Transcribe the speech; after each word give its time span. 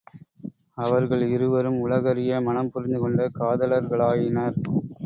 அவர்கள் 0.77 1.21
இருவரும் 1.27 1.79
உலகறிய 1.79 2.41
மணம் 2.41 2.71
புரிந்துகொண்ட 2.71 3.29
காதலர்களாயினர். 3.39 4.59